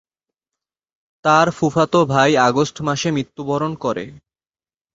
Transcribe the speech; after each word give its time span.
তার 1.25 1.47
ফুফাতো 1.51 1.99
ভাই 2.05 2.31
আগস্ট 2.39 2.77
মাসে 2.81 3.09
মৃত্যুবরণ 3.11 3.71
করে। 3.75 4.05